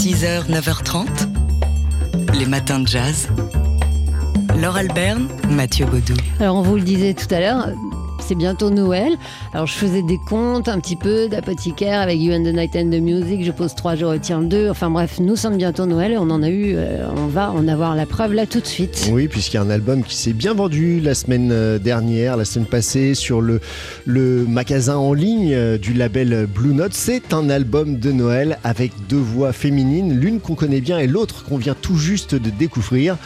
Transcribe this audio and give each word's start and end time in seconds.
6h, 0.00 0.48
9h30, 0.48 1.06
les 2.38 2.46
matins 2.46 2.80
de 2.80 2.86
jazz. 2.86 3.28
Laure 4.58 4.76
Alberne, 4.76 5.28
Mathieu 5.50 5.84
Baudou. 5.84 6.14
Alors 6.38 6.56
on 6.56 6.62
vous 6.62 6.76
le 6.76 6.82
disait 6.82 7.12
tout 7.12 7.26
à 7.34 7.38
l'heure, 7.38 7.68
c'est 8.30 8.36
bientôt 8.36 8.70
Noël. 8.70 9.14
Alors 9.52 9.66
je 9.66 9.72
faisais 9.72 10.02
des 10.02 10.18
comptes 10.18 10.68
un 10.68 10.78
petit 10.78 10.94
peu 10.94 11.28
d'apothicaire 11.28 12.00
avec 12.00 12.20
You 12.20 12.32
and 12.32 12.44
the 12.44 12.54
Night 12.54 12.76
and 12.76 12.90
the 12.90 13.00
Music. 13.00 13.44
Je 13.44 13.50
pose 13.50 13.74
trois, 13.74 13.96
je 13.96 14.04
retiens 14.04 14.40
deux. 14.40 14.70
Enfin 14.70 14.88
bref, 14.88 15.18
nous 15.18 15.34
sommes 15.34 15.56
bientôt 15.56 15.84
Noël 15.84 16.12
et 16.12 16.16
on 16.16 16.30
en 16.30 16.40
a 16.44 16.48
eu, 16.48 16.74
euh, 16.76 17.08
on 17.16 17.26
va 17.26 17.50
en 17.50 17.66
avoir 17.66 17.96
la 17.96 18.06
preuve 18.06 18.34
là 18.34 18.46
tout 18.46 18.60
de 18.60 18.66
suite. 18.66 19.10
Oui, 19.12 19.26
puisqu'il 19.26 19.56
y 19.56 19.58
a 19.58 19.62
un 19.62 19.70
album 19.70 20.04
qui 20.04 20.14
s'est 20.14 20.32
bien 20.32 20.54
vendu 20.54 21.00
la 21.00 21.16
semaine 21.16 21.50
euh, 21.50 21.80
dernière, 21.80 22.36
la 22.36 22.44
semaine 22.44 22.68
passée, 22.68 23.14
sur 23.16 23.40
le, 23.40 23.60
le 24.06 24.46
magasin 24.46 24.94
en 24.94 25.12
ligne 25.12 25.52
euh, 25.52 25.76
du 25.76 25.92
label 25.92 26.46
Blue 26.46 26.72
Note. 26.72 26.94
C'est 26.94 27.34
un 27.34 27.50
album 27.50 27.98
de 27.98 28.12
Noël 28.12 28.60
avec 28.62 28.92
deux 29.08 29.16
voix 29.16 29.52
féminines, 29.52 30.20
l'une 30.20 30.38
qu'on 30.38 30.54
connaît 30.54 30.80
bien 30.80 31.00
et 31.00 31.08
l'autre 31.08 31.42
qu'on 31.42 31.56
vient 31.56 31.74
tout 31.74 31.96
juste 31.96 32.36
de 32.36 32.50
découvrir. 32.50 33.16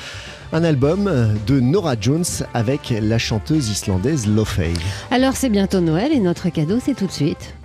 Un 0.57 0.63
album 0.63 1.11
de 1.49 1.59
Nora 1.59 1.97
Jones 2.01 2.23
avec 2.55 2.95
la 3.03 3.19
chanteuse 3.19 3.71
islandaise 3.71 4.29
Lofey. 4.29 4.73
Alors 5.11 5.35
c'est 5.35 5.49
bientôt 5.49 5.81
Noël 5.81 6.13
et 6.13 6.21
notre 6.21 6.49
cadeau 6.49 6.79
c'est 6.79 6.95
tout 6.95 7.09
de 7.09 7.11
suite. 7.11 7.57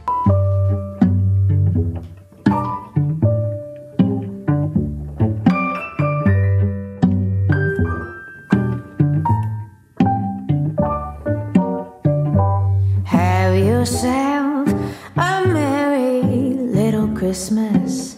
Have 13.06 13.56
yourself 13.56 14.68
a 15.16 15.46
merry 15.46 16.24
little 16.74 17.08
Christmas. 17.14 18.16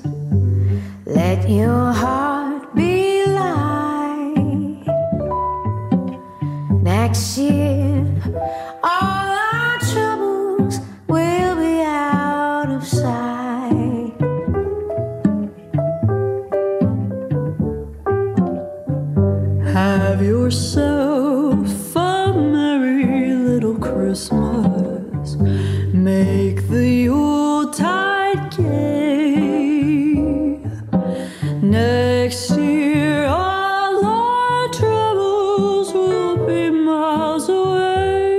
Let 1.05 1.49
your 1.49 1.91
heart 1.91 2.10
Have 20.01 20.23
yourself 20.23 21.95
a 21.95 22.33
merry 22.33 23.35
little 23.35 23.75
Christmas. 23.75 25.35
Make 25.93 26.67
the 26.67 26.87
Yuletide 27.07 28.57
gay. 28.57 29.37
Next 31.61 32.49
year, 32.57 33.27
all 33.27 34.03
our 34.03 34.69
troubles 34.73 35.93
will 35.93 36.47
be 36.47 36.71
miles 36.71 37.47
away. 37.47 38.31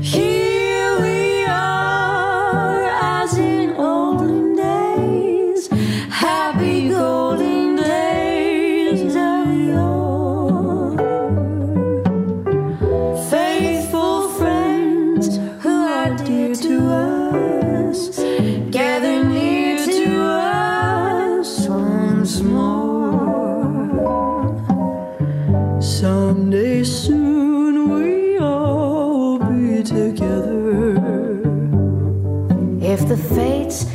Here 0.00 1.00
we 1.02 1.44
are, 1.44 2.84
as 3.20 3.36
in 3.36 3.70
together. 29.88 30.96
If 32.82 33.08
the 33.08 33.16
fates 33.16 33.86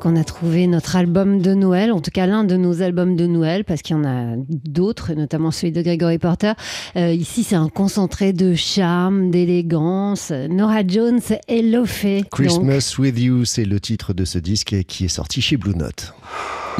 qu'on 0.00 0.16
a 0.16 0.24
trouvé 0.24 0.66
notre 0.66 0.96
album 0.96 1.40
de 1.40 1.54
Noël, 1.54 1.92
en 1.92 2.00
tout 2.00 2.10
cas 2.10 2.26
l'un 2.26 2.42
de 2.42 2.56
nos 2.56 2.82
albums 2.82 3.16
de 3.16 3.26
Noël, 3.26 3.64
parce 3.64 3.82
qu'il 3.82 3.94
y 3.94 3.98
en 3.98 4.04
a 4.04 4.34
d'autres, 4.48 5.12
notamment 5.12 5.50
celui 5.50 5.72
de 5.72 5.82
Gregory 5.82 6.18
Porter. 6.18 6.52
Euh, 6.96 7.12
ici, 7.12 7.44
c'est 7.44 7.54
un 7.54 7.68
concentré 7.68 8.32
de 8.32 8.54
charme, 8.54 9.30
d'élégance. 9.30 10.32
Nora 10.48 10.86
Jones 10.86 11.20
et 11.48 11.62
Lofé. 11.62 12.24
Christmas 12.32 12.94
with 12.98 13.18
You, 13.18 13.44
c'est 13.44 13.66
le 13.66 13.78
titre 13.78 14.14
de 14.14 14.24
ce 14.24 14.38
disque 14.38 14.74
qui 14.88 15.04
est 15.04 15.08
sorti 15.08 15.42
chez 15.42 15.56
Blue 15.56 15.76
Note. 15.76 16.14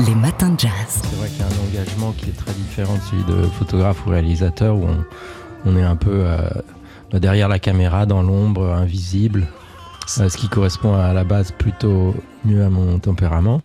Les 0.07 0.15
matins 0.15 0.51
de 0.51 0.61
jazz. 0.61 0.73
C'est 0.89 1.17
vrai 1.17 1.29
qu'il 1.29 1.41
y 1.41 1.43
a 1.43 1.47
un 1.47 1.69
engagement 1.69 2.13
qui 2.13 2.31
est 2.31 2.37
très 2.37 2.55
différent 2.55 2.95
de 2.95 3.01
celui 3.11 3.25
de 3.25 3.47
photographe 3.49 4.07
ou 4.07 4.11
réalisateur 4.11 4.77
où 4.77 4.85
on, 4.85 5.05
on 5.67 5.77
est 5.77 5.83
un 5.83 5.97
peu 5.97 6.25
euh, 6.25 6.39
derrière 7.13 7.49
la 7.49 7.59
caméra, 7.59 8.07
dans 8.07 8.23
l'ombre, 8.23 8.73
invisible, 8.73 9.47
ce 10.11 10.37
qui 10.37 10.49
correspond 10.49 10.95
à 10.95 11.13
la 11.13 11.25
base 11.25 11.53
plutôt 11.53 12.15
mieux 12.45 12.65
à 12.65 12.71
mon 12.71 12.99
tempérament. 12.99 13.63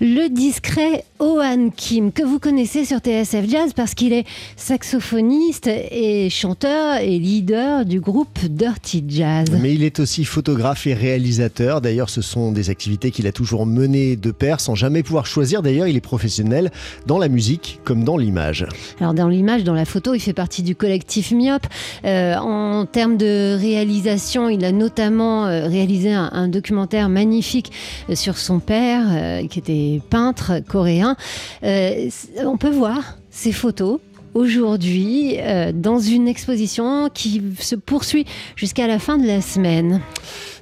Le 0.00 0.28
discret 0.28 1.04
Ohan 1.18 1.70
Kim, 1.74 2.12
que 2.12 2.22
vous 2.22 2.38
connaissez 2.38 2.84
sur 2.84 2.98
TSF 2.98 3.48
Jazz 3.48 3.72
parce 3.74 3.94
qu'il 3.94 4.12
est 4.12 4.24
saxophoniste 4.54 5.66
et 5.66 6.30
chanteur 6.30 6.98
et 6.98 7.18
leader 7.18 7.84
du 7.84 7.98
groupe 7.98 8.38
Dirty 8.44 9.04
Jazz. 9.08 9.48
Mais 9.60 9.74
il 9.74 9.82
est 9.82 9.98
aussi 9.98 10.24
photographe 10.24 10.86
et 10.86 10.94
réalisateur. 10.94 11.80
D'ailleurs, 11.80 12.10
ce 12.10 12.22
sont 12.22 12.52
des 12.52 12.70
activités 12.70 13.10
qu'il 13.10 13.26
a 13.26 13.32
toujours 13.32 13.66
menées 13.66 14.14
de 14.14 14.30
pair 14.30 14.60
sans 14.60 14.76
jamais 14.76 15.02
pouvoir 15.02 15.26
choisir. 15.26 15.62
D'ailleurs, 15.62 15.88
il 15.88 15.96
est 15.96 16.00
professionnel 16.00 16.70
dans 17.06 17.18
la 17.18 17.28
musique 17.28 17.80
comme 17.82 18.04
dans 18.04 18.16
l'image. 18.16 18.66
Alors 19.00 19.14
dans 19.14 19.28
l'image, 19.28 19.64
dans 19.64 19.74
la 19.74 19.84
photo, 19.84 20.14
il 20.14 20.20
fait 20.20 20.32
partie 20.32 20.62
du 20.62 20.76
collectif 20.76 21.32
Myope. 21.32 21.66
Euh, 22.04 22.36
en 22.36 22.86
termes 22.86 23.16
de 23.16 23.56
réalisation, 23.60 24.48
il 24.48 24.64
a 24.64 24.70
notamment 24.70 25.46
euh, 25.46 25.66
réalisé 25.66 26.12
un, 26.12 26.30
un 26.32 26.46
documentaire 26.46 27.08
magnifique 27.08 27.72
euh, 28.08 28.14
sur 28.14 28.38
son 28.38 28.60
père, 28.60 29.04
euh, 29.10 29.46
qui 29.48 29.58
était 29.58 29.87
peintre 30.10 30.60
coréen. 30.66 31.16
Euh, 31.62 32.08
on 32.44 32.56
peut 32.56 32.70
voir 32.70 33.18
ces 33.30 33.52
photos 33.52 34.00
aujourd'hui 34.34 35.36
euh, 35.38 35.72
dans 35.72 35.98
une 35.98 36.28
exposition 36.28 37.08
qui 37.12 37.42
se 37.58 37.74
poursuit 37.74 38.26
jusqu'à 38.56 38.86
la 38.86 38.98
fin 38.98 39.18
de 39.18 39.26
la 39.26 39.40
semaine. 39.40 40.00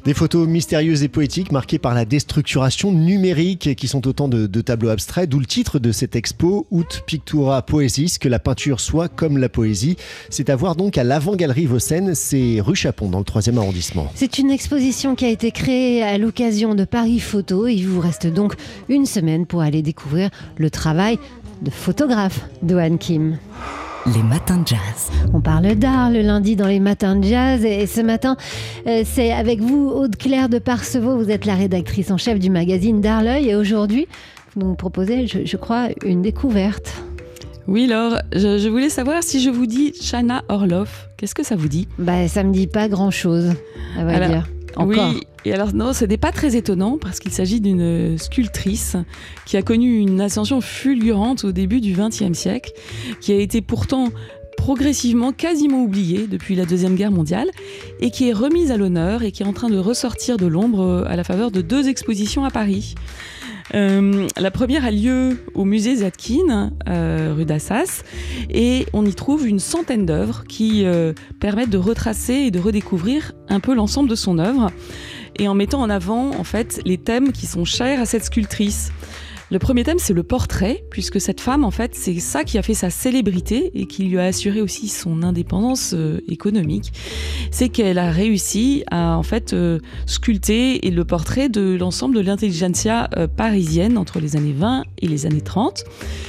Des 0.06 0.14
photos 0.14 0.46
mystérieuses 0.46 1.02
et 1.02 1.08
poétiques 1.08 1.50
marquées 1.50 1.80
par 1.80 1.92
la 1.92 2.04
déstructuration 2.04 2.92
numérique 2.92 3.74
qui 3.74 3.88
sont 3.88 4.06
autant 4.06 4.28
de, 4.28 4.46
de 4.46 4.60
tableaux 4.60 4.90
abstraits, 4.90 5.28
d'où 5.28 5.40
le 5.40 5.46
titre 5.46 5.80
de 5.80 5.90
cette 5.90 6.14
expo, 6.14 6.68
Ut 6.70 7.02
Pictura 7.06 7.60
Poesis, 7.62 8.18
que 8.18 8.28
la 8.28 8.38
peinture 8.38 8.78
soit 8.78 9.08
comme 9.08 9.36
la 9.36 9.48
poésie. 9.48 9.96
C'est 10.30 10.48
à 10.48 10.54
voir 10.54 10.76
donc 10.76 10.96
à 10.96 11.02
l'avant-galerie 11.02 11.66
Vaucen, 11.66 12.14
c'est 12.14 12.60
rue 12.60 12.76
Chapon 12.76 13.08
dans 13.08 13.18
le 13.18 13.24
3e 13.24 13.56
arrondissement. 13.56 14.08
C'est 14.14 14.38
une 14.38 14.52
exposition 14.52 15.16
qui 15.16 15.24
a 15.24 15.28
été 15.28 15.50
créée 15.50 16.04
à 16.04 16.18
l'occasion 16.18 16.76
de 16.76 16.84
Paris 16.84 17.18
Photo. 17.18 17.66
Il 17.66 17.88
vous 17.88 18.00
reste 18.00 18.28
donc 18.28 18.54
une 18.88 19.06
semaine 19.06 19.44
pour 19.44 19.60
aller 19.60 19.82
découvrir 19.82 20.30
le 20.56 20.70
travail 20.70 21.18
de 21.62 21.70
photographe 21.72 22.42
d'Ohan 22.62 22.96
Kim. 22.96 23.38
Les 24.14 24.22
matins 24.22 24.58
de 24.58 24.66
jazz. 24.68 25.10
On 25.34 25.40
parle 25.40 25.74
d'art 25.74 26.10
le 26.10 26.22
lundi 26.22 26.54
dans 26.54 26.66
les 26.66 26.78
matins 26.80 27.16
de 27.16 27.24
jazz 27.24 27.64
et 27.64 27.86
ce 27.86 28.00
matin, 28.00 28.36
euh, 28.86 29.02
c'est 29.04 29.32
avec 29.32 29.60
vous, 29.60 29.88
Aude-Claire 29.88 30.48
de 30.48 30.58
Parcevaux. 30.58 31.16
Vous 31.16 31.30
êtes 31.30 31.44
la 31.44 31.54
rédactrice 31.54 32.10
en 32.10 32.16
chef 32.16 32.38
du 32.38 32.48
magazine 32.48 33.00
D'Art 33.00 33.22
l'œil 33.22 33.50
et 33.50 33.56
aujourd'hui, 33.56 34.06
vous 34.54 34.66
nous 34.66 34.74
proposez, 34.74 35.26
je, 35.26 35.44
je 35.44 35.56
crois, 35.56 35.88
une 36.04 36.22
découverte. 36.22 36.94
Oui, 37.66 37.86
Laure, 37.86 38.20
je, 38.32 38.58
je 38.58 38.68
voulais 38.68 38.90
savoir 38.90 39.22
si 39.24 39.40
je 39.40 39.50
vous 39.50 39.66
dis 39.66 39.92
Chana 40.00 40.44
Orloff, 40.48 41.08
qu'est-ce 41.16 41.34
que 41.34 41.44
ça 41.44 41.56
vous 41.56 41.68
dit? 41.68 41.88
Bah, 41.98 42.28
ça 42.28 42.44
me 42.44 42.52
dit 42.52 42.68
pas 42.68 42.88
grand-chose, 42.88 43.54
à 43.98 44.04
vrai 44.04 44.14
Alors, 44.14 44.28
dire. 44.28 44.48
Encore. 44.76 45.10
Oui, 45.14 45.22
et 45.44 45.52
alors 45.52 45.72
non, 45.72 45.92
ce 45.92 46.04
n'est 46.04 46.18
pas 46.18 46.32
très 46.32 46.56
étonnant 46.56 46.98
parce 47.00 47.18
qu'il 47.18 47.32
s'agit 47.32 47.60
d'une 47.60 48.18
sculptrice 48.18 48.96
qui 49.46 49.56
a 49.56 49.62
connu 49.62 49.98
une 49.98 50.20
ascension 50.20 50.60
fulgurante 50.60 51.44
au 51.44 51.52
début 51.52 51.80
du 51.80 51.94
XXe 51.94 52.36
siècle, 52.36 52.72
qui 53.20 53.32
a 53.32 53.36
été 53.36 53.62
pourtant 53.62 54.10
progressivement 54.56 55.32
quasiment 55.32 55.82
oubliée 55.82 56.26
depuis 56.26 56.56
la 56.56 56.64
Deuxième 56.64 56.96
Guerre 56.96 57.12
mondiale 57.12 57.48
et 58.00 58.10
qui 58.10 58.28
est 58.28 58.32
remise 58.32 58.70
à 58.70 58.76
l'honneur 58.76 59.22
et 59.22 59.30
qui 59.30 59.42
est 59.42 59.46
en 59.46 59.52
train 59.52 59.70
de 59.70 59.78
ressortir 59.78 60.36
de 60.36 60.46
l'ombre 60.46 61.04
à 61.08 61.16
la 61.16 61.24
faveur 61.24 61.50
de 61.50 61.60
deux 61.60 61.88
expositions 61.88 62.44
à 62.44 62.50
Paris. 62.50 62.94
Euh, 63.74 64.28
la 64.36 64.50
première 64.50 64.84
a 64.84 64.90
lieu 64.90 65.44
au 65.54 65.64
musée 65.64 65.96
Zadkine, 65.96 66.72
euh, 66.88 67.34
rue 67.36 67.44
d'Assas, 67.44 68.02
et 68.50 68.86
on 68.92 69.04
y 69.04 69.14
trouve 69.14 69.46
une 69.46 69.58
centaine 69.58 70.06
d'œuvres 70.06 70.44
qui 70.44 70.84
euh, 70.84 71.12
permettent 71.40 71.70
de 71.70 71.78
retracer 71.78 72.34
et 72.34 72.50
de 72.50 72.60
redécouvrir 72.60 73.32
un 73.48 73.60
peu 73.60 73.74
l'ensemble 73.74 74.08
de 74.08 74.14
son 74.14 74.38
œuvre, 74.38 74.70
et 75.38 75.48
en 75.48 75.54
mettant 75.54 75.80
en 75.80 75.90
avant 75.90 76.30
en 76.30 76.44
fait 76.44 76.80
les 76.84 76.98
thèmes 76.98 77.32
qui 77.32 77.46
sont 77.46 77.64
chers 77.64 78.00
à 78.00 78.06
cette 78.06 78.24
sculptrice. 78.24 78.92
Le 79.48 79.60
premier 79.60 79.84
thème, 79.84 80.00
c'est 80.00 80.12
le 80.12 80.24
portrait, 80.24 80.82
puisque 80.90 81.20
cette 81.20 81.40
femme, 81.40 81.64
en 81.64 81.70
fait, 81.70 81.94
c'est 81.94 82.18
ça 82.18 82.42
qui 82.42 82.58
a 82.58 82.62
fait 82.62 82.74
sa 82.74 82.90
célébrité 82.90 83.70
et 83.74 83.86
qui 83.86 84.02
lui 84.02 84.18
a 84.18 84.24
assuré 84.24 84.60
aussi 84.60 84.88
son 84.88 85.22
indépendance 85.22 85.94
euh, 85.94 86.18
économique. 86.26 86.92
C'est 87.52 87.68
qu'elle 87.68 87.98
a 87.98 88.10
réussi 88.10 88.82
à, 88.90 89.16
en 89.16 89.22
fait, 89.22 89.52
euh, 89.52 89.78
sculpter 90.06 90.80
le 90.80 91.04
portrait 91.04 91.48
de 91.48 91.76
l'ensemble 91.78 92.16
de 92.16 92.22
l'intelligentsia 92.22 93.08
euh, 93.16 93.28
parisienne 93.28 93.98
entre 93.98 94.18
les 94.18 94.34
années 94.34 94.52
20 94.52 94.82
et 94.98 95.06
les 95.06 95.26
années 95.26 95.40
30. 95.40 95.84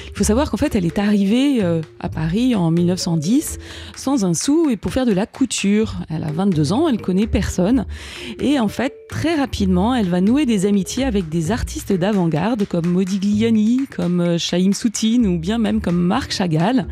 Il 0.10 0.18
faut 0.18 0.24
savoir 0.24 0.52
qu'en 0.52 0.58
fait, 0.58 0.75
elle 0.75 0.86
est 0.86 1.00
arrivée 1.00 1.62
à 2.00 2.10
Paris 2.10 2.56
en 2.56 2.72
1910 2.72 3.60
sans 3.96 4.25
un 4.25 4.34
sou 4.34 4.68
et 4.68 4.75
pour 4.75 4.92
faire 4.92 5.06
de 5.06 5.12
la 5.12 5.28
couture. 5.28 5.94
Elle 6.10 6.24
a 6.24 6.31
22 6.31 6.74
ans, 6.74 6.88
elle 6.88 7.00
connaît 7.00 7.28
personne. 7.28 7.86
Et 8.40 8.60
en 8.60 8.68
fait, 8.68 8.96
très 9.10 9.36
rapidement, 9.36 9.94
elle 9.94 10.10
va 10.10 10.19
nouer 10.19 10.48
des 10.48 10.66
amitiés 10.66 11.04
avec 11.04 11.30
des 11.30 11.52
artistes 11.52 11.94
d'avant-garde 11.94 12.66
comme 12.68 12.88
Comme 13.95 14.19
euh, 14.21 14.38
Chaim 14.38 14.74
Soutine 14.74 15.25
ou 15.27 15.39
bien 15.39 15.57
même 15.57 15.81
comme 15.81 15.98
Marc 15.98 16.31
Chagall. 16.31 16.88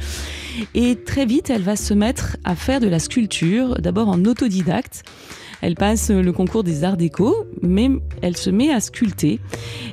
Et 0.74 0.96
très 0.96 1.26
vite, 1.26 1.50
elle 1.50 1.62
va 1.62 1.76
se 1.76 1.94
mettre 1.94 2.38
à 2.44 2.56
faire 2.56 2.80
de 2.80 2.88
la 2.88 3.00
sculpture, 3.00 3.76
d'abord 3.80 4.08
en 4.08 4.24
autodidacte. 4.24 5.04
Elle 5.62 5.76
passe 5.76 6.12
le 6.12 6.32
concours 6.32 6.64
des 6.64 6.84
arts 6.84 6.98
déco, 6.98 7.48
mais 7.62 7.90
elle 8.22 8.38
se 8.38 8.50
met 8.50 8.72
à 8.72 8.80
sculpter. 8.80 9.40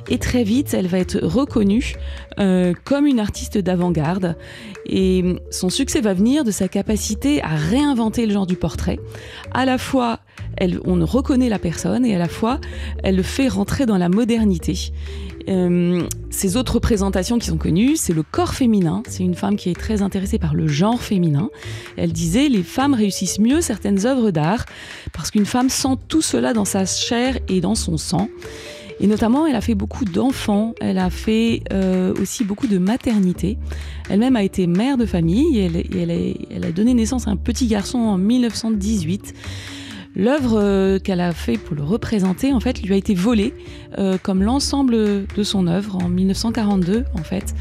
Et 0.09 0.17
très 0.17 0.43
vite, 0.43 0.73
elle 0.73 0.87
va 0.87 0.99
être 0.99 1.19
reconnue 1.19 1.95
euh, 2.39 2.73
comme 2.83 3.05
une 3.05 3.19
artiste 3.19 3.57
d'avant-garde. 3.57 4.35
Et 4.85 5.23
son 5.49 5.69
succès 5.69 6.01
va 6.01 6.13
venir 6.13 6.43
de 6.43 6.51
sa 6.51 6.67
capacité 6.67 7.41
à 7.41 7.55
réinventer 7.55 8.25
le 8.25 8.33
genre 8.33 8.47
du 8.47 8.55
portrait. 8.55 8.99
À 9.51 9.65
la 9.65 9.77
fois, 9.77 10.19
on 10.85 11.05
reconnaît 11.05 11.49
la 11.49 11.59
personne 11.59 12.05
et 12.05 12.15
à 12.15 12.19
la 12.19 12.27
fois, 12.27 12.59
elle 13.03 13.15
le 13.15 13.23
fait 13.23 13.47
rentrer 13.47 13.85
dans 13.85 13.97
la 13.97 14.09
modernité. 14.09 14.91
Euh, 15.49 16.07
ses 16.29 16.57
autres 16.57 16.75
représentations 16.75 17.37
qui 17.37 17.47
sont 17.47 17.57
connues, 17.57 17.95
c'est 17.95 18.13
le 18.13 18.23
corps 18.23 18.53
féminin. 18.53 19.03
C'est 19.07 19.23
une 19.23 19.35
femme 19.35 19.55
qui 19.55 19.69
est 19.69 19.79
très 19.79 20.01
intéressée 20.01 20.39
par 20.39 20.53
le 20.53 20.67
genre 20.67 21.01
féminin. 21.01 21.49
Elle 21.97 22.11
disait 22.11 22.49
les 22.49 22.63
femmes 22.63 22.93
réussissent 22.93 23.39
mieux 23.39 23.61
certaines 23.61 24.05
œuvres 24.05 24.31
d'art 24.31 24.65
parce 25.13 25.31
qu'une 25.31 25.45
femme 25.45 25.69
sent 25.69 25.95
tout 26.07 26.21
cela 26.21 26.53
dans 26.53 26.65
sa 26.65 26.85
chair 26.85 27.37
et 27.47 27.61
dans 27.61 27.75
son 27.75 27.97
sang. 27.97 28.29
Et 28.99 29.07
notamment, 29.07 29.47
elle 29.47 29.55
a 29.55 29.61
fait 29.61 29.75
beaucoup 29.75 30.05
d'enfants, 30.05 30.75
elle 30.79 30.97
a 30.97 31.09
fait 31.09 31.63
euh, 31.73 32.13
aussi 32.21 32.43
beaucoup 32.43 32.67
de 32.67 32.77
maternité. 32.77 33.57
Elle-même 34.09 34.35
a 34.35 34.43
été 34.43 34.67
mère 34.67 34.97
de 34.97 35.05
famille 35.05 35.59
et 35.59 35.65
elle, 35.65 36.11
a, 36.11 36.33
elle 36.55 36.65
a 36.65 36.71
donné 36.71 36.93
naissance 36.93 37.27
à 37.27 37.31
un 37.31 37.35
petit 37.35 37.67
garçon 37.67 37.97
en 37.97 38.17
1918. 38.17 39.33
L'œuvre 40.15 40.59
euh, 40.59 40.99
qu'elle 40.99 41.21
a 41.21 41.31
fait 41.31 41.57
pour 41.57 41.75
le 41.75 41.83
représenter, 41.83 42.53
en 42.53 42.59
fait, 42.59 42.81
lui 42.81 42.93
a 42.93 42.97
été 42.97 43.15
volée, 43.15 43.53
euh, 43.97 44.17
comme 44.21 44.43
l'ensemble 44.43 45.25
de 45.25 45.43
son 45.43 45.67
œuvre 45.67 45.97
en 45.97 46.09
1942, 46.09 47.05
en 47.13 47.23
fait. 47.23 47.55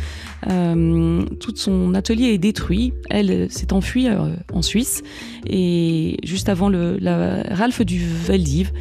Euh, 0.51 1.25
tout 1.41 1.53
son 1.55 1.95
atelier 1.95 2.27
est 2.29 2.39
détruit. 2.39 2.93
Elle 3.11 3.51
s'est 3.51 3.73
enfuie 3.73 4.09
en 4.53 4.63
Suisse 4.63 5.03
et 5.47 6.17
juste 6.25 6.49
avant 6.49 6.69
le, 6.69 6.99
la 7.01 7.43
Ralph 7.51 7.83
du 7.83 8.05
Veldiv. 8.05 8.73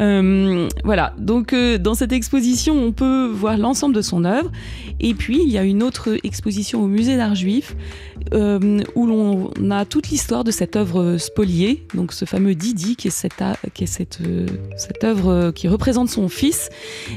Euh, 0.00 0.68
voilà, 0.84 1.14
donc 1.18 1.54
dans 1.54 1.94
cette 1.94 2.12
exposition, 2.12 2.74
on 2.82 2.92
peut 2.92 3.26
voir 3.26 3.56
l'ensemble 3.58 3.94
de 3.94 4.02
son 4.02 4.24
œuvre. 4.24 4.50
Et 5.00 5.14
puis, 5.14 5.42
il 5.42 5.50
y 5.50 5.58
a 5.58 5.64
une 5.64 5.82
autre 5.82 6.16
exposition 6.24 6.82
au 6.82 6.86
musée 6.86 7.16
d'art 7.16 7.34
juif 7.34 7.76
où 8.32 9.06
l'on 9.06 9.50
a 9.70 9.84
toute 9.84 10.08
l'histoire 10.08 10.44
de 10.44 10.50
cette 10.50 10.76
œuvre 10.76 11.16
spoliée, 11.18 11.86
donc 11.94 12.12
ce 12.12 12.24
fameux 12.24 12.54
Didi, 12.54 12.95
qui 12.96 13.08
est 13.08 13.10
cette, 13.10 13.40
a- 13.42 13.56
qui 13.74 13.84
est 13.84 13.86
cette, 13.86 14.18
euh, 14.26 14.46
cette 14.76 15.04
œuvre 15.04 15.28
euh, 15.30 15.52
qui 15.52 15.68
représente 15.68 16.08
son 16.08 16.28
fils 16.28 16.70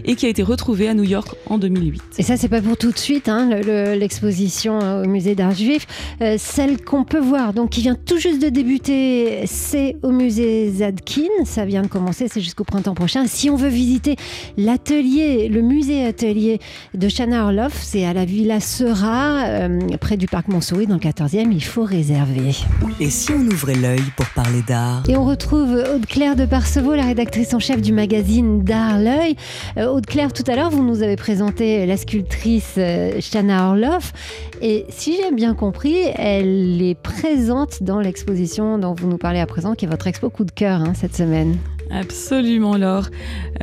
et 0.06 0.16
qui 0.16 0.26
a 0.26 0.30
été 0.30 0.44
retrouvée 0.44 0.88
à 0.90 0.94
New 0.94 1.04
York 1.04 1.36
en 1.48 1.58
2008. 1.58 2.02
Et 2.18 2.24
ça, 2.24 2.38
c'est 2.38 2.50
pas 2.50 2.62
pour 2.62 2.78
tout 2.78 2.92
de 2.92 2.98
suite, 2.98 3.30
hein, 3.30 3.50
le- 3.50 3.62
le- 3.62 3.98
l'exposition 3.98 4.80
euh, 4.82 5.04
au 5.04 5.08
musée 5.08 5.36
d'art 5.36 5.54
juif. 5.54 5.86
Euh, 6.22 6.36
celle 6.38 6.82
qu'on 6.84 7.04
peut 7.04 7.20
voir, 7.20 7.54
donc 7.54 7.70
qui 7.72 7.82
vient 7.82 7.96
tout 7.96 8.18
juste 8.18 8.42
de 8.42 8.50
débuter, 8.50 9.44
c'est 9.46 9.96
au 10.04 10.12
musée 10.12 10.72
Zadkine. 10.72 11.28
Ça 11.46 11.66
vient 11.66 11.82
de 11.82 11.88
commencer, 11.88 12.28
c'est 12.32 12.42
jusqu'au 12.42 12.64
printemps 12.64 12.94
prochain. 12.96 13.26
Si 13.28 13.50
on 13.50 13.56
veut 13.56 13.68
visiter 13.70 14.16
l'atelier, 14.58 15.50
le 15.50 15.62
musée 15.62 16.06
atelier 16.06 16.60
de 16.94 17.08
Chana 17.10 17.46
Orloff, 17.46 17.74
c'est 17.82 18.06
à 18.06 18.14
la 18.14 18.26
Villa 18.26 18.60
Sera, 18.60 19.44
euh, 19.46 19.80
près 20.00 20.18
du 20.18 20.28
parc 20.28 20.48
Montsouris, 20.48 20.88
dans 20.88 20.96
le 20.96 21.00
14e. 21.00 21.52
Il 21.52 21.64
faut 21.64 21.84
réserver. 21.84 22.52
Et 23.00 23.10
si 23.10 23.32
on 23.32 23.42
ouvrait 23.48 23.76
l'œil 23.76 24.02
pour 24.16 24.26
parler 24.28 24.62
d'art? 24.68 25.04
Et 25.10 25.16
on 25.18 25.26
retrouve 25.26 25.69
Aude-Claire 25.76 26.36
de 26.36 26.46
Parcevaux, 26.46 26.96
la 26.96 27.04
rédactrice 27.04 27.54
en 27.54 27.60
chef 27.60 27.82
du 27.82 27.94
magazine 27.94 28.64
D'Art 28.64 29.00
L'œil. 29.00 29.36
Euh, 29.78 29.88
Aude-Claire, 29.88 30.34
tout 30.34 30.44
à 30.48 30.56
l'heure, 30.56 30.70
vous 30.70 30.84
nous 30.84 31.04
avez 31.04 31.16
présenté 31.16 31.86
la 31.86 31.98
sculptrice 31.98 32.76
euh, 32.78 33.20
Shana 33.20 33.70
Orloff. 33.70 34.14
Et 34.62 34.86
si 34.90 35.18
j'ai 35.18 35.32
bien 35.32 35.54
compris, 35.54 35.98
elle 36.16 36.82
est 36.82 36.96
présente 36.96 37.84
dans 37.84 38.00
l'exposition 38.00 38.78
dont 38.78 38.94
vous 38.94 39.08
nous 39.08 39.18
parlez 39.18 39.40
à 39.40 39.46
présent, 39.46 39.76
qui 39.76 39.86
est 39.86 39.90
votre 39.90 40.08
expo 40.08 40.30
coup 40.30 40.46
de 40.46 40.52
cœur 40.52 40.82
hein, 40.82 40.94
cette 40.96 41.16
semaine. 41.16 41.58
Absolument, 41.92 42.78
Laure. 42.78 43.10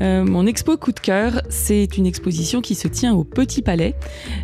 Euh, 0.01 0.25
mon 0.25 0.47
expo 0.47 0.77
coup 0.77 0.93
de 0.93 1.01
cœur, 1.01 1.43
c'est 1.49 1.97
une 1.97 2.07
exposition 2.07 2.61
qui 2.61 2.75
se 2.75 2.89
tient 2.89 3.15
au 3.15 3.25
Petit 3.25 3.63
Palais 3.63 3.95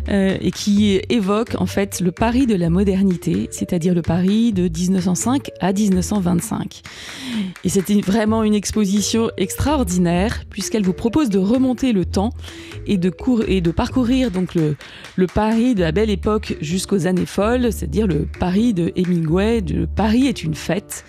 euh, 0.09 0.37
et 0.39 0.51
qui 0.51 1.01
évoque 1.09 1.55
en 1.59 1.65
fait 1.65 1.99
le 1.99 2.11
Paris 2.11 2.47
de 2.47 2.55
la 2.55 2.69
modernité, 2.69 3.49
c'est-à-dire 3.51 3.93
le 3.93 4.01
Paris 4.01 4.53
de 4.53 4.63
1905 4.63 5.51
à 5.59 5.73
1925. 5.73 6.81
Et 7.63 7.69
c'était 7.69 7.99
vraiment 8.01 8.43
une 8.43 8.53
exposition 8.53 9.29
extraordinaire 9.37 10.43
puisqu'elle 10.49 10.83
vous 10.83 10.93
propose 10.93 11.29
de 11.29 11.39
remonter 11.39 11.93
le 11.93 12.05
temps 12.05 12.31
et 12.87 12.97
de, 12.97 13.11
et 13.47 13.61
de 13.61 13.71
parcourir 13.71 14.31
donc 14.31 14.55
le, 14.55 14.75
Paris 15.33 15.75
de 15.75 15.81
la 15.81 15.91
belle 15.91 16.09
époque 16.09 16.57
jusqu'aux 16.61 17.07
années 17.07 17.25
folles, 17.25 17.71
c'est-à-dire 17.71 18.07
le 18.07 18.27
Paris 18.39 18.73
de 18.73 18.91
Hemingway, 18.95 19.61
le 19.61 19.87
Paris 19.87 20.27
est 20.27 20.43
une 20.43 20.55
fête. 20.55 21.05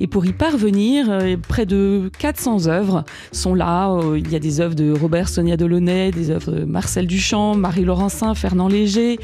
Et 0.00 0.06
pour 0.06 0.26
y 0.26 0.32
parvenir, 0.32 1.10
euh, 1.10 1.36
près 1.36 1.66
de 1.66 2.10
400 2.18 2.66
œuvres 2.66 3.04
sont 3.32 3.54
là. 3.54 3.90
Euh, 3.90 4.18
Il 4.18 4.30
y 4.30 4.36
a 4.36 4.38
des 4.38 4.60
œuvres 4.60 4.74
de 4.74 4.92
Robert 4.92 5.28
Sonia 5.28 5.56
Delaunay, 5.56 6.10
des 6.10 6.30
œuvres 6.30 6.52
de 6.52 6.64
Marcel 6.64 7.06
Duchamp, 7.06 7.54
Marie 7.54 7.84
Laurencin, 7.84 8.34
Fernand 8.34 8.68
Léger. 8.68 9.18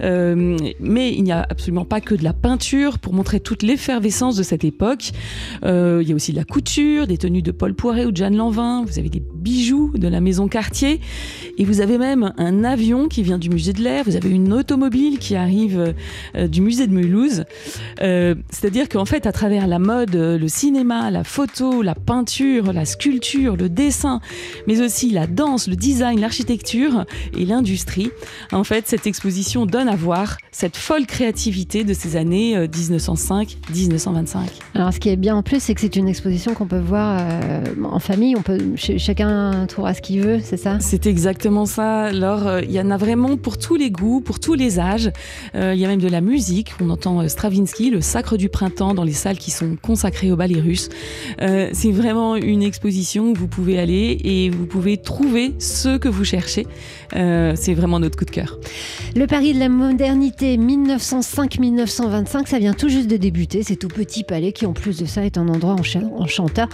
Euh, 0.00 0.56
mais 0.80 1.12
il 1.12 1.22
n'y 1.22 1.32
a 1.32 1.46
absolument 1.48 1.84
pas 1.84 2.00
que 2.00 2.14
de 2.14 2.24
la 2.24 2.32
peinture 2.32 2.98
pour 2.98 3.12
montrer 3.12 3.40
toute 3.40 3.62
l'effervescence 3.62 4.36
de 4.36 4.42
cette 4.42 4.64
époque. 4.64 5.12
Euh, 5.64 6.00
il 6.02 6.08
y 6.08 6.12
a 6.12 6.14
aussi 6.14 6.32
de 6.32 6.36
la 6.36 6.44
couture, 6.44 7.06
des 7.06 7.18
tenues 7.18 7.42
de 7.42 7.52
Paul 7.52 7.74
Poiret 7.74 8.04
ou 8.04 8.10
de 8.10 8.16
Jeanne 8.16 8.36
Lanvin. 8.36 8.84
Vous 8.84 8.98
avez 8.98 9.08
des 9.08 9.22
bijoux 9.42 9.92
de 9.94 10.08
la 10.08 10.20
maison 10.20 10.48
Cartier. 10.48 11.00
Et 11.58 11.64
vous 11.64 11.80
avez 11.80 11.98
même 11.98 12.32
un 12.38 12.64
avion 12.64 13.08
qui 13.08 13.22
vient 13.22 13.38
du 13.38 13.50
musée 13.50 13.72
de 13.72 13.82
l'air. 13.82 14.04
Vous 14.06 14.16
avez 14.16 14.30
une 14.30 14.52
automobile 14.52 15.18
qui 15.18 15.36
arrive 15.36 15.94
euh, 16.36 16.48
du 16.48 16.60
musée 16.60 16.86
de 16.86 16.92
Mulhouse. 16.92 17.44
Euh, 18.00 18.34
C'est-à-dire 18.50 18.88
qu'en 18.88 19.04
fait, 19.04 19.26
à 19.26 19.32
travers 19.32 19.66
la 19.66 19.78
mode, 19.78 20.14
euh, 20.14 20.38
le 20.38 20.48
cinéma, 20.48 21.10
la 21.10 21.24
photo, 21.24 21.82
la 21.82 21.94
peinture, 21.94 22.72
la 22.72 22.84
sculpture, 22.84 23.56
le 23.56 23.68
dessin, 23.68 24.20
mais 24.66 24.80
aussi 24.80 25.10
la 25.10 25.26
danse, 25.26 25.68
le 25.68 25.76
design, 25.76 26.20
l'architecture 26.20 27.04
et 27.36 27.44
l'industrie, 27.44 28.10
en 28.52 28.64
fait, 28.64 28.86
cette 28.86 29.06
exposition 29.06 29.66
donne 29.66 29.88
à 29.88 29.96
voir 29.96 30.38
cette 30.52 30.76
folle 30.76 31.06
créativité 31.06 31.84
de 31.84 31.94
ces 31.94 32.16
années 32.16 32.56
euh, 32.56 32.66
1905-1925. 32.66 34.38
Alors, 34.74 34.92
ce 34.92 35.00
qui 35.00 35.08
est 35.08 35.16
bien 35.16 35.36
en 35.36 35.42
plus, 35.42 35.60
c'est 35.62 35.74
que 35.74 35.80
c'est 35.80 35.96
une 35.96 36.08
exposition 36.08 36.54
qu'on 36.54 36.66
peut 36.66 36.78
voir 36.78 37.20
en 37.84 37.98
famille. 37.98 38.36
On 38.36 38.42
peut, 38.42 38.58
ch- 38.76 38.98
chacun 39.32 39.66
trouvera 39.66 39.94
ce 39.94 40.00
qu'il 40.02 40.20
veut, 40.20 40.40
c'est 40.42 40.56
ça? 40.56 40.78
C'est 40.80 41.06
exactement 41.06 41.66
ça. 41.66 42.04
Alors, 42.04 42.46
euh, 42.46 42.60
il 42.62 42.70
y 42.72 42.80
en 42.80 42.90
a 42.90 42.96
vraiment 42.96 43.36
pour 43.36 43.58
tous 43.58 43.76
les 43.76 43.90
goûts, 43.90 44.20
pour 44.20 44.40
tous 44.40 44.54
les 44.54 44.78
âges. 44.78 45.10
Euh, 45.54 45.72
Il 45.74 45.80
y 45.80 45.84
a 45.84 45.88
même 45.88 46.00
de 46.00 46.08
la 46.08 46.20
musique. 46.20 46.72
On 46.80 46.90
entend 46.90 47.20
euh, 47.20 47.28
Stravinsky, 47.28 47.90
le 47.90 48.00
Sacre 48.00 48.36
du 48.36 48.48
printemps, 48.48 48.94
dans 48.94 49.04
les 49.04 49.12
salles 49.12 49.38
qui 49.38 49.50
sont 49.50 49.76
consacrées 49.80 50.30
au 50.32 50.36
ballet 50.36 50.60
russe. 50.60 50.88
C'est 51.38 51.90
vraiment 51.92 52.36
une 52.36 52.62
exposition 52.62 53.30
où 53.30 53.34
vous 53.34 53.48
pouvez 53.48 53.78
aller 53.78 54.18
et 54.24 54.50
vous 54.50 54.66
pouvez 54.66 54.96
trouver 54.96 55.54
ce 55.58 55.96
que 55.98 56.08
vous 56.08 56.24
cherchez. 56.24 56.66
C'est 57.12 57.74
vraiment 57.74 57.98
notre 58.00 58.16
coup 58.18 58.24
de 58.24 58.30
cœur. 58.30 58.58
Le 59.16 59.26
Paris 59.26 59.54
de 59.54 59.58
la 59.58 59.68
modernité 59.68 60.56
1905-1925, 60.56 62.46
ça 62.48 62.58
vient 62.58 62.72
tout 62.74 62.88
juste 62.88 63.08
de 63.08 63.16
débuter. 63.16 63.62
C'est 63.62 63.76
tout 63.76 63.88
petit 63.88 64.24
palais 64.24 64.52
qui, 64.52 64.66
en 64.66 64.72
plus 64.72 64.98
de 64.98 65.06
ça, 65.06 65.24
est 65.24 65.38
un 65.38 65.48
endroit 65.48 65.74
encha- 65.76 66.08
enchanteur. 66.18 66.68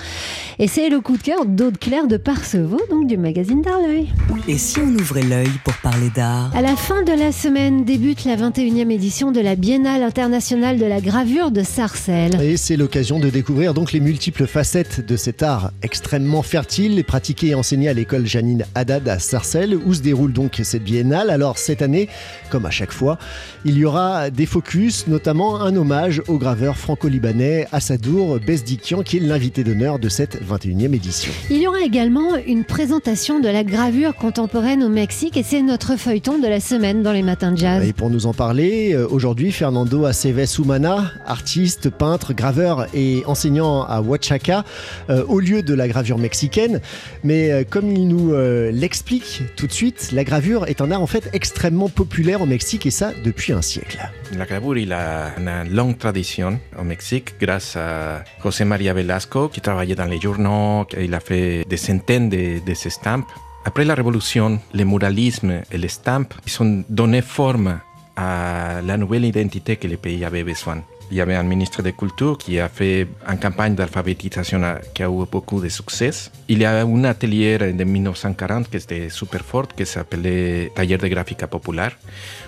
Et 0.58 0.66
c'est 0.68 0.88
le 0.88 1.00
coup 1.00 1.16
de 1.16 1.22
cœur 1.22 1.46
d'Aude 1.46 1.78
Claire 1.78 2.06
de 2.06 2.16
Donc 2.54 3.06
du 3.06 3.18
magazine 3.18 3.60
d'Arleuil. 3.60 4.08
Et 4.46 4.56
si 4.56 4.78
on 4.78 4.88
ouvrait 4.88 5.22
l'œil 5.22 5.50
pour 5.64 5.74
parler 5.82 6.08
d'art 6.14 6.50
À 6.56 6.62
la 6.62 6.76
fin 6.76 7.02
de 7.02 7.12
la 7.12 7.30
semaine 7.30 7.84
débute 7.84 8.24
la 8.24 8.36
21e 8.36 8.90
édition 8.90 9.32
de 9.32 9.40
la 9.40 9.54
Biennale 9.54 10.02
internationale 10.02 10.78
de 10.78 10.86
la 10.86 11.02
gravure 11.02 11.50
de 11.50 11.62
Sarcelles. 11.62 12.40
Et 12.40 12.56
c'est 12.56 12.78
l'occasion 12.78 13.18
de 13.18 13.28
découvrir 13.28 13.74
donc 13.74 13.92
les 13.92 14.00
multiples 14.00 14.46
facettes 14.46 15.04
de 15.06 15.16
cet 15.16 15.42
art 15.42 15.72
extrêmement 15.82 16.40
fertile, 16.40 17.04
pratiqué 17.04 17.48
et 17.48 17.54
enseigné 17.54 17.90
à 17.90 17.92
l'école 17.92 18.24
Janine 18.24 18.64
Haddad 18.74 19.06
à 19.08 19.18
Sarcelles, 19.18 19.74
où 19.74 19.92
se 19.92 20.00
déroule 20.00 20.32
donc 20.32 20.58
cette 20.62 20.84
biennale. 20.84 21.28
Alors 21.28 21.58
cette 21.58 21.82
année, 21.82 22.08
comme 22.50 22.64
à 22.64 22.70
chaque 22.70 22.92
fois, 22.92 23.18
il 23.66 23.76
y 23.76 23.84
aura 23.84 24.30
des 24.30 24.46
focus, 24.46 25.06
notamment 25.06 25.60
un 25.60 25.76
hommage 25.76 26.22
au 26.28 26.38
graveur 26.38 26.78
franco-libanais 26.78 27.66
Assadour 27.72 28.38
Bezdikian, 28.40 29.02
qui 29.02 29.18
est 29.18 29.20
l'invité 29.20 29.64
d'honneur 29.64 29.98
de 29.98 30.08
cette 30.08 30.40
21e 30.42 30.94
édition. 30.94 31.30
Il 31.50 31.58
y 31.58 31.66
aura 31.66 31.80
également 31.80 32.37
une 32.46 32.64
présentation 32.64 33.40
de 33.40 33.48
la 33.48 33.64
gravure 33.64 34.14
contemporaine 34.14 34.82
au 34.82 34.88
Mexique 34.88 35.36
et 35.36 35.42
c'est 35.42 35.62
notre 35.62 35.96
feuilleton 35.96 36.38
de 36.38 36.46
la 36.46 36.60
semaine 36.60 37.02
dans 37.02 37.12
les 37.12 37.22
matins 37.22 37.52
de 37.52 37.58
jazz. 37.58 37.86
Et 37.86 37.92
pour 37.92 38.10
nous 38.10 38.26
en 38.26 38.34
parler, 38.34 38.92
euh, 38.92 39.06
aujourd'hui, 39.08 39.52
Fernando 39.52 40.04
Aceves 40.04 40.58
Humana, 40.58 41.12
artiste, 41.26 41.90
peintre, 41.90 42.32
graveur 42.32 42.86
et 42.94 43.22
enseignant 43.26 43.82
à 43.82 44.00
Huachaca, 44.00 44.64
euh, 45.10 45.24
au 45.28 45.40
lieu 45.40 45.62
de 45.62 45.74
la 45.74 45.88
gravure 45.88 46.18
mexicaine. 46.18 46.80
Mais 47.24 47.50
euh, 47.50 47.64
comme 47.68 47.90
il 47.90 48.08
nous 48.08 48.32
l'explique 48.72 49.42
tout 49.56 49.66
de 49.66 49.72
suite, 49.72 50.10
la 50.12 50.24
gravure 50.24 50.66
est 50.66 50.80
un 50.80 50.90
art 50.90 51.02
en 51.02 51.06
fait 51.06 51.30
extrêmement 51.32 51.88
populaire 51.88 52.42
au 52.42 52.46
Mexique 52.46 52.86
et 52.86 52.90
ça 52.90 53.12
depuis 53.24 53.52
un 53.52 53.62
siècle. 53.62 53.98
La 54.36 54.44
gravure, 54.44 54.76
il 54.76 54.92
a 54.92 55.32
une 55.38 55.74
longue 55.74 55.96
tradition 55.96 56.60
au 56.78 56.84
Mexique 56.84 57.34
grâce 57.40 57.76
à 57.76 58.22
José 58.42 58.64
María 58.64 58.92
Velasco 58.92 59.48
qui 59.48 59.60
travaillait 59.60 59.94
dans 59.94 60.04
les 60.04 60.20
journaux. 60.20 60.86
Il 60.98 61.14
a 61.14 61.20
fait 61.20 61.64
des 61.68 61.76
centaines 61.78 62.28
de, 62.28 62.64
de 62.64 62.74
ces 62.74 62.88
estampes. 62.88 63.26
Après 63.64 63.84
la 63.84 63.94
Révolution, 63.94 64.60
le 64.74 64.84
muralisme 64.84 65.62
et 65.72 65.78
les 65.78 65.86
estampes 65.86 66.34
ils 66.46 66.62
ont 66.62 66.84
donné 66.88 67.22
forme 67.22 67.80
à 68.18 68.82
la 68.82 68.96
nouvelle 68.96 69.24
identité 69.24 69.76
que 69.76 69.86
le 69.86 69.96
pays 69.96 70.24
avait 70.24 70.42
besoin. 70.42 70.82
Il 71.10 71.16
y 71.16 71.20
avait 71.20 71.36
un 71.36 71.44
ministre 71.44 71.82
de 71.82 71.90
Culture 71.90 72.36
qui 72.36 72.58
a 72.58 72.68
fait 72.68 73.06
une 73.30 73.38
campagne 73.38 73.74
d'alphabétisation 73.76 74.60
qui 74.92 75.02
a 75.04 75.06
eu 75.06 75.24
beaucoup 75.30 75.60
de 75.60 75.68
succès. 75.68 76.10
Il 76.48 76.58
y 76.58 76.64
a 76.64 76.82
un 76.82 77.04
atelier 77.04 77.56
de 77.58 77.84
1940 77.84 78.68
qui 78.68 78.76
était 78.76 79.08
super 79.08 79.42
fort, 79.42 79.68
qui 79.68 79.86
s'appelait 79.86 80.72
Taller 80.74 80.98
de 80.98 81.06
Graphica 81.06 81.46
Populaire, 81.46 81.96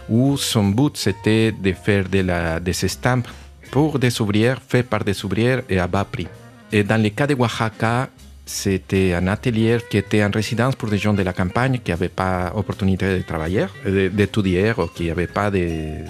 où 0.09 0.37
son 0.37 0.65
but 0.65 0.97
c'était 0.97 1.53
de 1.53 1.73
faire 1.73 2.09
de 2.09 2.21
la, 2.21 2.59
des 2.59 2.85
estampes 2.85 3.29
pour 3.71 3.99
des 3.99 4.21
ouvriers, 4.21 4.57
fait 4.69 4.83
par 4.83 5.05
des 5.05 5.25
ouvriers 5.25 5.61
et 5.69 5.79
à 5.79 5.87
bas 5.87 6.05
prix. 6.05 6.27
Et 6.73 6.83
dans 6.83 7.01
le 7.01 7.11
cas 7.11 7.29
de 7.29 7.35
Oaxaca, 7.35 8.09
c'était 8.53 9.15
un 9.15 9.29
atelier 9.29 9.79
qui 9.89 9.97
était 9.97 10.25
en 10.25 10.31
résidence 10.31 10.75
pour 10.75 10.89
des 10.91 10.99
gens 10.99 11.15
de 11.15 11.23
la 11.23 11.33
campagne 11.33 11.79
qui 11.79 11.93
n'avaient 11.93 12.09
pas 12.09 12.53
opportunité 12.57 13.19
de 13.19 13.23
travailler, 13.23 13.67
de- 13.87 14.09
d'étudier 14.09 14.73
ou 14.77 14.89
qui 14.89 15.05
n'avaient 15.07 15.29
pas 15.29 15.51
de, 15.53 15.59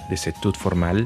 des 0.09 0.21
études 0.27 0.57
formelles. 0.57 1.05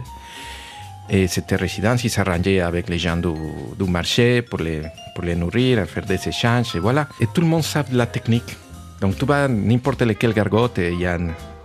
Et 1.10 1.28
cette 1.28 1.52
résidence, 1.52 2.04
ils 2.06 2.10
s'arrangeaient 2.10 2.62
avec 2.62 2.88
les 2.90 2.98
gens 2.98 3.18
du, 3.18 3.84
marché 3.90 4.42
pour 4.44 4.60
les, 4.60 5.36
nourrir, 5.36 5.86
faire 5.86 6.06
des 6.06 6.26
échanges, 6.28 6.74
et 6.76 6.80
voilà. 6.80 7.08
Et 7.20 7.28
tout 7.28 7.42
le 7.42 7.48
monde 7.48 7.64
sait 7.64 7.84
la 7.92 8.06
technique. 8.06 8.56
Donc 9.02 9.18
tu 9.18 9.26
vas 9.26 9.48
n'importe 9.50 10.02
lequel 10.04 10.34
gargote 10.34 10.78
il 10.78 11.02
y 11.02 11.06
a 11.06 11.18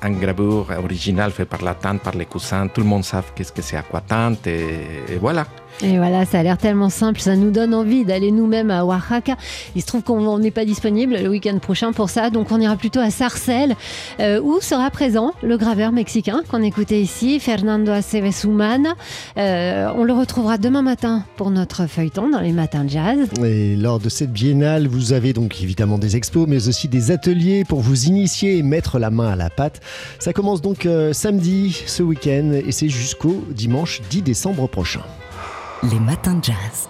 un, 0.03 0.11
gravure 0.11 0.67
original 0.83 1.31
fait 1.31 1.45
par 1.45 1.63
la 1.63 1.75
tante, 1.75 2.03
par 2.03 2.17
les 2.17 2.27
cousins. 2.27 2.67
Tout 2.67 2.81
le 2.81 2.89
monde 2.89 3.05
sait 3.05 3.19
qu'est-ce 3.37 3.53
que 3.53 3.63
c'est 3.63 3.77
aquatante 3.77 4.47
et, 4.49 4.65
et 5.09 5.17
voilà. 5.21 5.47
Et 5.83 5.97
voilà, 5.97 6.27
ça 6.27 6.41
a 6.41 6.43
l'air 6.43 6.59
tellement 6.59 6.91
simple, 6.91 7.21
ça 7.21 7.37
nous 7.37 7.51
donne 7.51 7.75
envie 7.75 8.05
d'aller 8.05 8.31
nous-mêmes 8.31 8.71
à 8.71 8.85
Oaxaca. 8.85 9.37
Il 9.75 9.81
se 9.81 9.87
trouve 9.87 10.03
qu'on 10.03 10.39
n'est 10.39 10.51
pas 10.51 10.65
disponible 10.65 11.17
le 11.17 11.29
week-end 11.29 11.59
prochain 11.59 11.93
pour 11.93 12.11
ça, 12.11 12.31
donc 12.31 12.53
on 12.53 12.61
ira 12.61 12.77
plutôt 12.77 13.01
à 13.01 13.11
Sarcelles, 13.11 13.77
euh, 14.21 14.41
où 14.43 14.61
sera 14.61 14.91
présent 14.91 15.33
le 15.43 15.57
graveur 15.57 15.93
mexicain 15.93 16.43
qu'on 16.49 16.63
écoutait 16.63 17.01
ici, 17.01 17.41
Fernando 17.41 17.93
Aceves 17.93 18.45
Humana. 18.45 18.95
Euh, 19.39 19.91
on 19.97 20.05
le 20.05 20.13
retrouvera 20.13 20.59
demain 20.59 20.83
matin 20.83 21.25
pour 21.37 21.51
notre 21.51 21.87
feuilleton 21.87 22.29
dans 22.29 22.41
les 22.41 22.53
matins 22.53 22.85
de 22.85 22.91
jazz. 22.91 23.19
Et 23.43 23.75
lors 23.77 24.01
de 24.01 24.09
cette 24.09 24.33
biennale, 24.33 24.87
vous 24.87 25.13
avez 25.13 25.33
donc 25.33 25.63
évidemment 25.63 25.99
des 25.99 26.17
expos, 26.17 26.47
mais 26.47 26.69
aussi 26.69 26.89
des 26.89 27.11
ateliers 27.11 27.65
pour 27.65 27.81
vous 27.81 28.05
initier 28.05 28.59
et 28.59 28.63
mettre 28.63 28.99
la 28.99 29.11
main 29.11 29.29
à 29.29 29.37
la 29.37 29.49
pâte. 29.49 29.81
Ça 30.19 30.33
commence 30.33 30.61
donc 30.61 30.85
euh, 30.85 31.13
samedi, 31.13 31.83
ce 31.87 32.03
week-end, 32.03 32.53
et 32.53 32.73
c'est 32.73 32.89
jusqu'au 32.89 33.45
dimanche 33.51 34.03
10 34.11 34.23
décembre 34.23 34.69
prochain. 34.69 35.01
Les 35.83 35.99
matins 35.99 36.35
de 36.35 36.45
jazz. 36.45 36.89